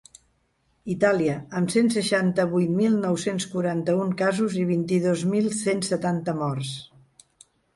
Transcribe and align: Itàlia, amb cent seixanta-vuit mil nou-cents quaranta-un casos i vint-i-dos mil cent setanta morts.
Itàlia, 0.93 1.35
amb 1.59 1.73
cent 1.73 1.91
seixanta-vuit 1.95 2.73
mil 2.79 2.95
nou-cents 3.03 3.47
quaranta-un 3.53 4.17
casos 4.25 4.57
i 4.63 4.67
vint-i-dos 4.73 5.27
mil 5.37 5.53
cent 5.61 5.85
setanta 5.93 6.37
morts. 6.41 6.73